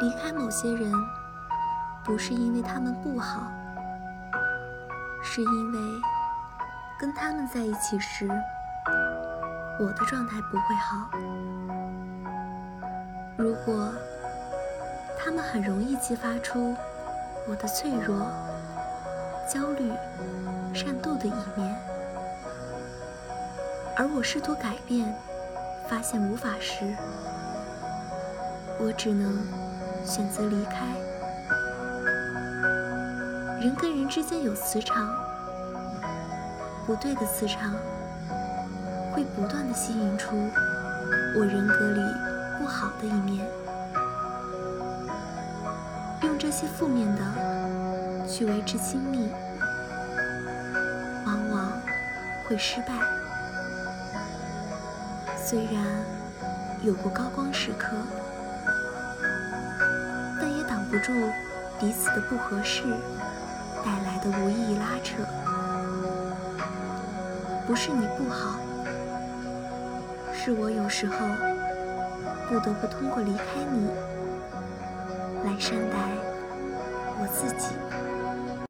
[0.00, 0.92] 离开某些人，
[2.04, 3.50] 不是因为他们不好，
[5.24, 5.78] 是因为
[7.00, 8.28] 跟他们在一起时，
[9.80, 11.10] 我的状态不会好。
[13.36, 13.92] 如果
[15.18, 16.76] 他们很容易激发出
[17.48, 18.24] 我的脆弱、
[19.52, 19.92] 焦虑、
[20.72, 21.76] 善妒的一面，
[23.96, 25.12] 而我试图改变，
[25.88, 26.94] 发现无法时，
[28.78, 29.67] 我只能。
[30.04, 30.86] 选择离开。
[33.60, 35.12] 人跟人之间有磁场，
[36.86, 37.74] 不对的磁场
[39.12, 40.36] 会不断的吸引出
[41.36, 42.00] 我人格里
[42.58, 43.44] 不好的一面。
[46.22, 49.28] 用这些负面的去维持亲密，
[51.26, 51.72] 往往
[52.46, 52.94] 会失败。
[55.36, 55.84] 虽然
[56.82, 57.88] 有过高光时刻。
[60.90, 61.12] 不住
[61.78, 62.82] 彼此的不合适
[63.84, 65.22] 带来的无意义拉扯，
[67.66, 68.58] 不是你不好，
[70.32, 71.14] 是我有时候
[72.48, 73.88] 不得不通过离开你
[75.44, 75.96] 来善待
[77.20, 77.68] 我自己。